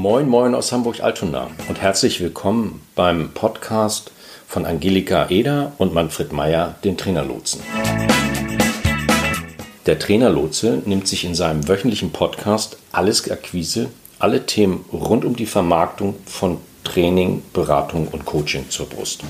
[0.00, 4.12] Moin, moin aus Hamburg-Altona und herzlich willkommen beim Podcast
[4.46, 7.60] von Angelika Eder und Manfred Meyer, den Trainerlotsen.
[9.86, 13.88] Der Trainerlotse nimmt sich in seinem wöchentlichen Podcast Alles Akquise,
[14.20, 19.24] alle Themen rund um die Vermarktung von Training, Beratung und Coaching zur Brust.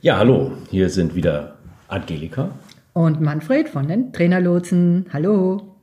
[0.00, 1.58] Ja, hallo, hier sind wieder
[1.88, 2.48] Angelika
[2.94, 5.04] und Manfred von den Trainerlotsen.
[5.12, 5.76] Hallo.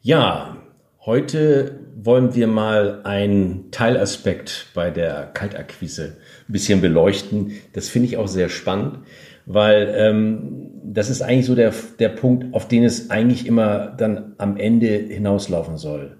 [0.00, 0.56] Ja,
[1.06, 7.52] Heute wollen wir mal einen Teilaspekt bei der Kaltakquise ein bisschen beleuchten.
[7.72, 8.98] Das finde ich auch sehr spannend,
[9.46, 14.34] weil ähm, das ist eigentlich so der, der Punkt, auf den es eigentlich immer dann
[14.36, 16.18] am Ende hinauslaufen soll.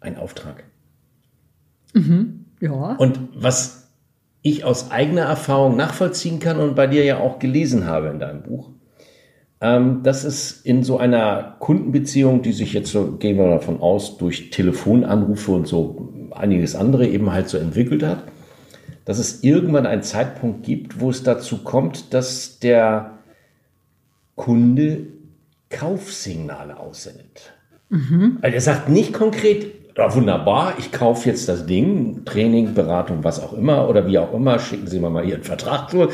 [0.00, 0.64] Ein Auftrag.
[1.94, 2.96] Mhm, ja.
[2.96, 3.90] Und was
[4.42, 8.42] ich aus eigener Erfahrung nachvollziehen kann und bei dir ja auch gelesen habe in deinem
[8.42, 8.70] Buch,
[9.60, 14.16] ähm, dass es in so einer Kundenbeziehung, die sich jetzt so, gehen wir davon aus,
[14.16, 18.24] durch Telefonanrufe und so einiges andere eben halt so entwickelt hat,
[19.04, 23.18] dass es irgendwann einen Zeitpunkt gibt, wo es dazu kommt, dass der
[24.34, 25.08] Kunde
[25.68, 27.52] Kaufsignale aussendet.
[27.90, 28.38] Mhm.
[28.40, 33.42] Also er sagt nicht konkret, ja, wunderbar, ich kaufe jetzt das Ding, Training, Beratung, was
[33.42, 36.08] auch immer oder wie auch immer, schicken Sie mir mal Ihren Vertrag zu,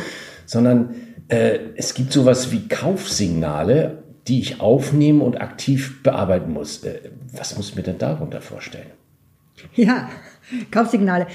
[0.46, 0.94] sondern
[1.28, 6.84] äh, es gibt sowas wie Kaufsignale, die ich aufnehmen und aktiv bearbeiten muss.
[6.84, 8.90] Äh, was muss ich mir denn darunter vorstellen?
[9.74, 10.08] Ja,
[10.70, 11.26] Kaufsignale.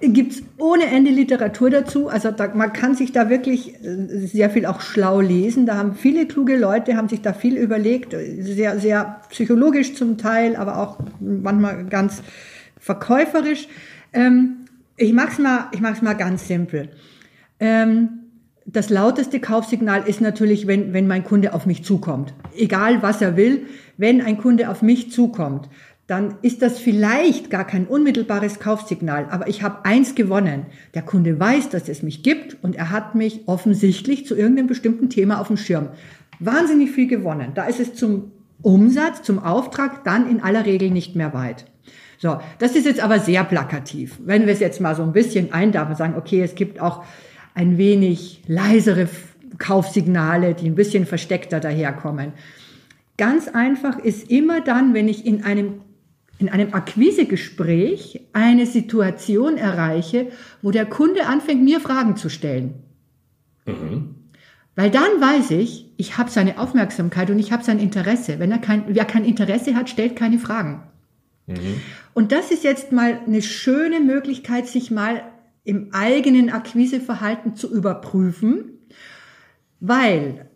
[0.00, 2.08] Gibt es ohne Ende Literatur dazu.
[2.08, 5.66] Also da, man kann sich da wirklich äh, sehr viel auch schlau lesen.
[5.66, 8.14] Da haben viele kluge Leute, haben sich da viel überlegt.
[8.40, 12.22] Sehr, sehr psychologisch zum Teil, aber auch manchmal ganz
[12.78, 13.68] verkäuferisch.
[14.12, 15.70] Ähm, ich mache es mal,
[16.02, 16.90] mal ganz simpel.
[17.60, 18.23] Ähm,
[18.66, 22.34] das lauteste Kaufsignal ist natürlich, wenn, wenn mein Kunde auf mich zukommt.
[22.56, 25.68] Egal was er will, wenn ein Kunde auf mich zukommt,
[26.06, 30.66] dann ist das vielleicht gar kein unmittelbares Kaufsignal, aber ich habe eins gewonnen.
[30.92, 35.08] Der Kunde weiß, dass es mich gibt und er hat mich offensichtlich zu irgendeinem bestimmten
[35.08, 35.88] Thema auf dem Schirm.
[36.40, 37.52] Wahnsinnig viel gewonnen.
[37.54, 41.66] Da ist es zum Umsatz, zum Auftrag dann in aller Regel nicht mehr weit.
[42.18, 44.18] So, das ist jetzt aber sehr plakativ.
[44.24, 47.04] Wenn wir es jetzt mal so ein bisschen eindarben und sagen, okay, es gibt auch
[47.54, 49.08] ein wenig leisere
[49.58, 52.32] Kaufsignale, die ein bisschen versteckter daherkommen.
[53.16, 55.80] Ganz einfach ist immer dann, wenn ich in einem
[56.40, 60.32] in einem Akquisegespräch eine Situation erreiche,
[60.62, 62.74] wo der Kunde anfängt, mir Fragen zu stellen.
[63.66, 64.16] Mhm.
[64.74, 68.40] Weil dann weiß ich, ich habe seine Aufmerksamkeit und ich habe sein Interesse.
[68.40, 70.82] Wenn er kein, wer kein Interesse hat, stellt keine Fragen.
[71.46, 71.80] Mhm.
[72.14, 75.22] Und das ist jetzt mal eine schöne Möglichkeit, sich mal
[75.64, 78.78] im eigenen Akquiseverhalten zu überprüfen,
[79.80, 80.48] weil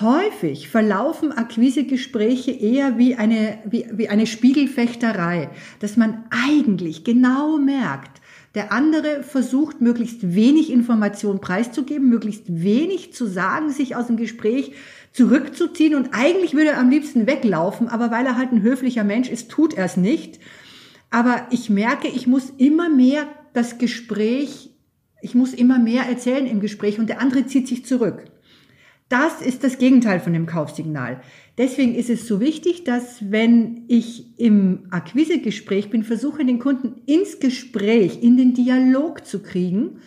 [0.00, 8.22] häufig verlaufen Akquisegespräche eher wie eine, wie, wie eine Spiegelfechterei, dass man eigentlich genau merkt,
[8.54, 14.72] der andere versucht, möglichst wenig Information preiszugeben, möglichst wenig zu sagen, sich aus dem Gespräch
[15.12, 19.28] zurückzuziehen und eigentlich würde er am liebsten weglaufen, aber weil er halt ein höflicher Mensch
[19.28, 20.38] ist, tut er es nicht.
[21.10, 24.70] Aber ich merke, ich muss immer mehr das Gespräch,
[25.22, 28.26] ich muss immer mehr erzählen im Gespräch und der andere zieht sich zurück.
[29.08, 31.20] Das ist das Gegenteil von dem Kaufsignal.
[31.56, 37.38] Deswegen ist es so wichtig, dass wenn ich im Akquisegespräch bin, versuche den Kunden ins
[37.38, 40.00] Gespräch, in den Dialog zu kriegen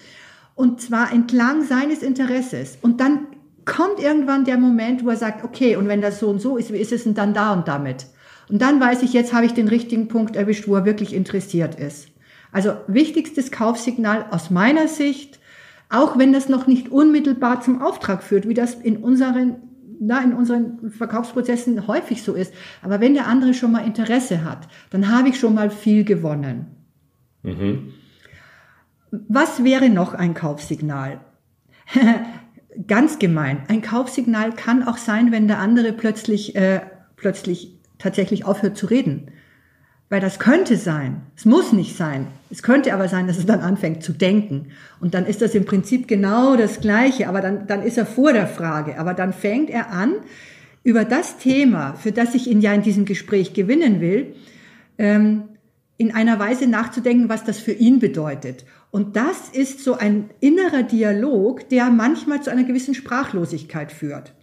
[0.55, 2.77] und zwar entlang seines Interesses.
[2.81, 3.27] Und dann
[3.63, 6.73] kommt irgendwann der Moment, wo er sagt, okay, und wenn das so und so ist,
[6.73, 8.07] wie ist es denn dann da und damit?
[8.49, 11.75] Und dann weiß ich, jetzt habe ich den richtigen Punkt erwischt, wo er wirklich interessiert
[11.75, 12.09] ist.
[12.57, 15.39] Also wichtigstes Kaufsignal aus meiner Sicht,
[15.89, 19.57] auch wenn das noch nicht unmittelbar zum Auftrag führt, wie das in unseren,
[19.99, 22.51] na, in unseren Verkaufsprozessen häufig so ist.
[22.81, 26.65] Aber wenn der andere schon mal Interesse hat, dann habe ich schon mal viel gewonnen.
[27.43, 27.93] Mhm.
[29.11, 31.19] Was wäre noch ein Kaufsignal?
[32.87, 33.65] Ganz gemein.
[33.67, 36.81] Ein Kaufsignal kann auch sein, wenn der andere plötzlich, äh,
[37.17, 39.29] plötzlich tatsächlich aufhört zu reden.
[40.09, 43.59] Weil das könnte sein, es muss nicht sein, es könnte aber sein, dass es dann
[43.59, 44.67] anfängt zu denken.
[45.01, 48.31] Und dann ist das im Prinzip genau das Gleiche, aber dann, dann ist er vor
[48.31, 48.99] der Frage.
[48.99, 50.13] Aber dann fängt er an,
[50.83, 54.33] über das Thema, für das ich ihn ja in diesem Gespräch gewinnen will,
[54.97, 55.43] ähm,
[55.97, 58.63] in einer Weise nachzudenken, was das für ihn bedeutet.
[58.91, 64.33] Und das ist so ein innerer Dialog, der manchmal zu einer gewissen Sprachlosigkeit führt.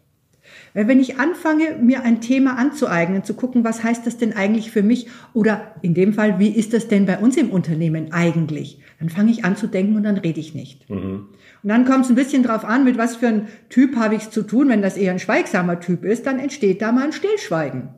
[0.75, 4.73] Weil wenn ich anfange, mir ein Thema anzueignen, zu gucken, was heißt das denn eigentlich
[4.73, 8.81] für mich oder in dem Fall, wie ist das denn bei uns im Unternehmen eigentlich,
[8.99, 10.91] dann fange ich an zu denken und dann rede ich nicht.
[10.91, 11.29] Mhm.
[11.63, 14.25] Und dann kommt es ein bisschen drauf an, mit was für einem Typ habe ich
[14.25, 14.69] es zu tun.
[14.69, 17.91] Wenn das eher ein schweigsamer Typ ist, dann entsteht da mal ein Stillschweigen.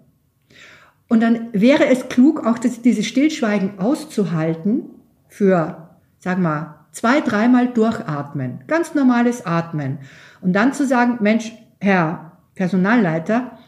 [1.08, 4.82] Und dann wäre es klug, auch das, dieses Stillschweigen auszuhalten
[5.28, 5.88] für,
[6.18, 8.60] sag mal, zwei, dreimal durchatmen.
[8.66, 9.98] Ganz normales Atmen.
[10.40, 13.58] Und dann zu sagen, Mensch, Herr Personalleiter,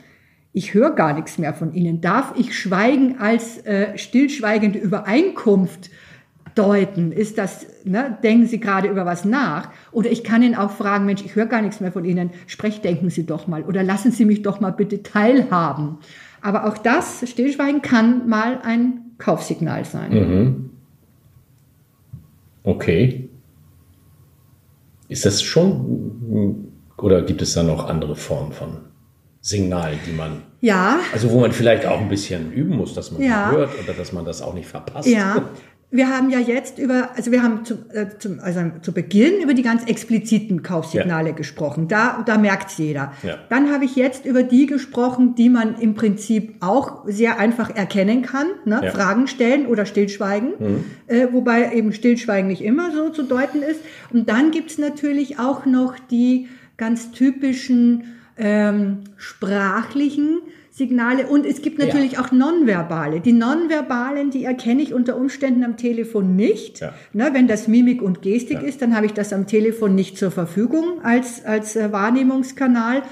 [0.52, 2.00] ich höre gar nichts mehr von Ihnen.
[2.00, 5.90] Darf ich Schweigen als äh, stillschweigende Übereinkunft
[6.56, 7.12] deuten?
[7.12, 9.70] Ist das, ne, denken Sie gerade über was nach?
[9.92, 12.30] Oder ich kann Ihnen auch fragen, Mensch, ich höre gar nichts mehr von Ihnen.
[12.46, 15.98] Sprechdenken Sie doch mal oder lassen Sie mich doch mal bitte teilhaben.
[16.40, 20.12] Aber auch das, Stillschweigen kann mal ein Kaufsignal sein.
[20.12, 20.70] Mhm.
[22.64, 23.28] Okay.
[25.08, 26.67] Ist das schon,
[27.02, 28.78] oder gibt es da noch andere Formen von
[29.40, 33.22] Signalen, die man, Ja, also wo man vielleicht auch ein bisschen üben muss, dass man
[33.22, 33.46] Ja.
[33.46, 35.08] das hört oder dass man das auch nicht verpasst?
[35.08, 35.48] Ja,
[35.90, 39.54] wir haben ja jetzt über, also wir haben zu, äh, zum, also zu Beginn über
[39.54, 41.88] die ganz expliziten Kaufsignale gesprochen.
[41.88, 43.12] Da, da merkt's jeder.
[43.22, 43.38] Ja.
[43.48, 48.20] Dann habe ich jetzt über die gesprochen, die man im Prinzip auch sehr einfach erkennen
[48.20, 48.48] kann.
[48.66, 48.82] Ne?
[48.84, 48.90] Ja.
[48.90, 50.84] Fragen stellen oder stillschweigen.
[51.06, 53.80] Äh, wobei eben Stillschweigen nicht immer so zu deuten ist.
[54.12, 56.48] Und dann gibt's natürlich auch noch die
[56.78, 58.04] ganz typischen
[58.38, 60.40] ähm, sprachlichen
[60.70, 63.20] Signale und es gibt natürlich auch nonverbale.
[63.20, 66.78] Die nonverbalen, die erkenne ich unter Umständen am Telefon nicht.
[66.78, 66.94] Ja.
[67.12, 68.68] Ne, wenn das Mimik und Gestik Ja.
[68.68, 73.02] ist, dann habe ich das am Telefon nicht zur Verfügung als, als äh, Wahrnehmungskanal.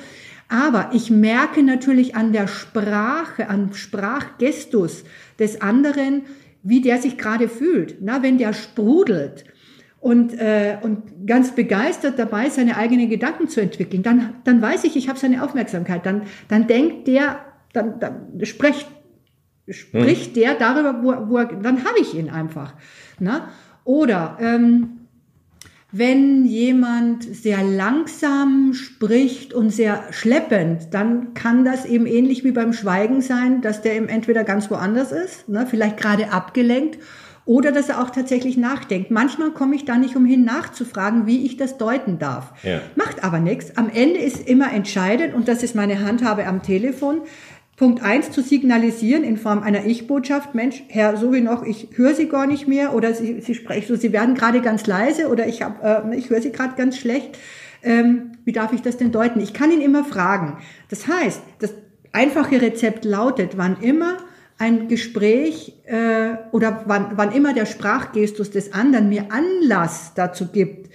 [0.49, 5.03] Aber ich merke natürlich an der Sprache, am Sprachgestus
[5.41, 6.23] des anderen,
[6.63, 7.97] wie der sich gerade fühlt.
[8.01, 9.45] Na, wenn der sprudelt
[10.01, 14.97] und, äh, und ganz begeistert dabei, seine eigenen Gedanken zu entwickeln, dann, dann weiß ich,
[14.97, 16.07] ich habe seine Aufmerksamkeit.
[16.07, 17.41] Dann, dann denkt der,
[17.73, 18.87] dann, dann spricht,
[19.69, 22.75] spricht der darüber, wo, wo er, dann habe ich ihn einfach.
[23.19, 23.49] Na?
[23.85, 25.07] Oder ähm,
[25.93, 32.73] wenn jemand sehr langsam spricht und sehr schleppend, dann kann das eben ähnlich wie beim
[32.73, 36.99] Schweigen sein, dass der eben entweder ganz woanders ist, ne, vielleicht gerade abgelenkt,
[37.47, 39.11] oder dass er auch tatsächlich nachdenkt.
[39.11, 42.53] Manchmal komme ich da nicht umhin nachzufragen, wie ich das deuten darf.
[42.65, 42.81] Ja.
[42.97, 43.77] Macht aber nichts.
[43.79, 47.23] Am Ende ist immer entscheidend, und das ist meine Handhabe am Telefon,
[47.77, 52.15] Punkt eins zu signalisieren in Form einer Ich-Botschaft, Mensch, Herr, so wie noch, ich höre
[52.15, 55.47] Sie gar nicht mehr oder Sie, Sie sprechen so, Sie werden gerade ganz leise oder
[55.47, 57.39] ich, hab, äh, ich höre Sie gerade ganz schlecht.
[57.83, 59.41] Ähm, wie darf ich das denn deuten?
[59.41, 60.59] Ich kann ihn immer fragen.
[60.89, 61.75] Das heißt, das
[62.13, 64.17] einfache Rezept lautet, wann immer
[64.59, 70.91] ein Gespräch äh, oder wann, wann immer der Sprachgestus des anderen mir Anlass dazu gibt,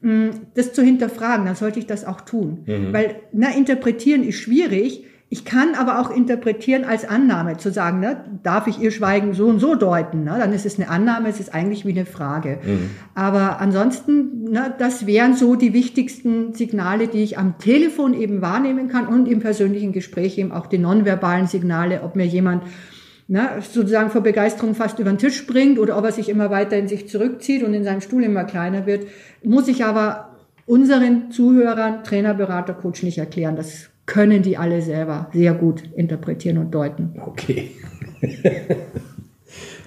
[0.00, 2.64] mh, das zu hinterfragen, dann sollte ich das auch tun.
[2.92, 5.04] Weil na, interpretieren ist schwierig.
[5.28, 9.46] Ich kann aber auch interpretieren als Annahme, zu sagen, ne, darf ich ihr Schweigen so
[9.46, 10.22] und so deuten?
[10.22, 10.36] Ne?
[10.38, 12.60] Dann ist es eine Annahme, es ist eigentlich wie eine Frage.
[13.16, 18.88] Aber ansonsten, ne, das wären so die wichtigsten Signale, die ich am Telefon eben wahrnehmen
[18.88, 22.62] kann und im persönlichen Gespräch eben auch die nonverbalen Signale, ob mir jemand
[23.26, 26.76] ne, sozusagen vor Begeisterung fast über den Tisch springt oder ob er sich immer weiter
[26.76, 29.08] in sich zurückzieht und in seinem Stuhl immer kleiner wird,
[29.42, 30.36] muss ich aber
[30.66, 33.56] unseren Zuhörern, Trainer, Berater, Coach nicht erklären.
[33.56, 37.20] Das können die alle selber sehr gut interpretieren und deuten.
[37.24, 37.72] Okay.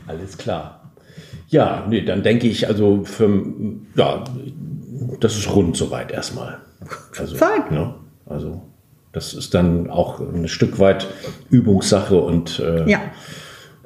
[0.07, 0.91] Alles klar.
[1.47, 3.43] Ja, nee, dann denke ich, also für,
[3.95, 4.23] ja,
[5.19, 6.59] das ist rund soweit erstmal.
[7.17, 7.63] Also, Fein.
[7.71, 7.95] Ne,
[8.25, 8.61] also,
[9.11, 11.07] das ist dann auch ein Stück weit
[11.49, 12.99] Übungssache und äh, Ja.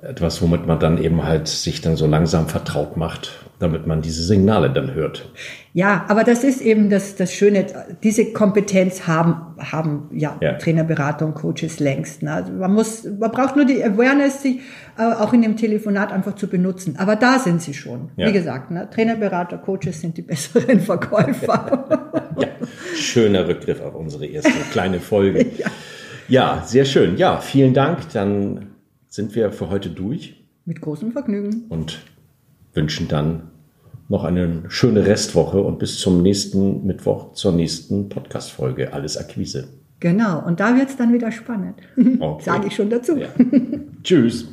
[0.04, 4.24] Etwas, womit man dann eben halt sich dann so langsam vertraut macht, damit man diese
[4.24, 5.32] Signale dann hört.
[5.74, 7.66] Ja, aber das ist eben das, das Schöne,
[8.04, 10.54] diese Kompetenz haben, haben ja, Ja.
[10.54, 12.22] Trainer, Berater und Coaches längst.
[12.22, 12.32] Ne?
[12.34, 14.60] Also man muss, man braucht nur die Awareness, sich
[14.98, 16.96] äh, auch in dem Telefonat einfach zu benutzen.
[17.00, 18.12] Aber da sind sie schon.
[18.18, 18.28] Ja.
[18.28, 18.90] Wie gesagt, ne?
[18.94, 22.10] Trainer, Berater, Coaches sind die besseren Verkäufer.
[22.36, 22.48] Ja,
[22.96, 25.46] schöner Rückgriff auf unsere erste kleine Folge.
[26.30, 27.18] Ja, sehr schön.
[27.18, 28.10] Ja, vielen Dank.
[28.14, 28.73] Dann
[29.13, 31.65] sind wir für heute durch Mit großem Vergnügen.
[31.70, 32.00] und
[32.74, 33.51] wünschen dann
[34.10, 38.91] noch eine schöne Restwoche und bis zum nächsten Mittwoch zur nächsten Podcast-Folge.
[38.91, 39.67] Alles Akquise.
[40.00, 41.75] Genau, und da wird's dann wieder spannend.
[42.20, 42.43] Okay.
[42.43, 43.15] Sage ich schon dazu.
[43.15, 43.27] Ja.
[44.03, 44.48] Tschüss.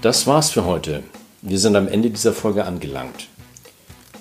[0.00, 1.04] Das war's für heute.
[1.42, 3.28] Wir sind am Ende dieser Folge angelangt.